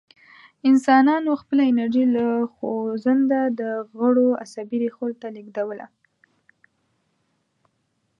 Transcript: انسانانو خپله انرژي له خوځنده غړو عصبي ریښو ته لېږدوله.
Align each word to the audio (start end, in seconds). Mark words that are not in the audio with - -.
انسانانو 0.69 1.31
خپله 1.41 1.61
انرژي 1.71 2.05
له 2.15 2.25
خوځنده 2.53 3.69
غړو 3.97 4.27
عصبي 4.43 4.77
ریښو 4.83 5.07
ته 5.21 5.27
لېږدوله. 5.35 5.87